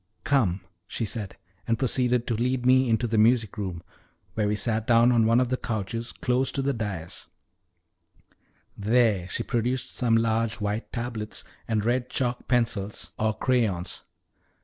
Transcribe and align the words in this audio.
"Come," 0.23 0.61
she 0.87 1.05
said, 1.05 1.37
and 1.67 1.77
proceeded 1.77 2.25
to 2.25 2.33
lead 2.33 2.65
me 2.65 2.89
into 2.89 3.05
the 3.05 3.19
music 3.19 3.55
room, 3.55 3.83
where 4.33 4.47
we 4.47 4.55
sat 4.55 4.87
down 4.87 5.11
on 5.11 5.27
one 5.27 5.39
of 5.39 5.49
the 5.49 5.57
couches 5.57 6.11
close 6.11 6.51
to 6.53 6.63
the 6.63 6.73
dais; 6.73 7.27
there 8.75 9.29
she 9.29 9.43
produced 9.43 9.91
some 9.91 10.17
large 10.17 10.55
white 10.55 10.91
tablets, 10.91 11.43
and 11.67 11.85
red 11.85 12.09
chalk 12.09 12.47
pencils 12.47 13.11
or 13.19 13.35
crayons. 13.37 14.03